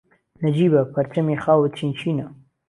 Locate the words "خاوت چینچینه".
1.43-2.27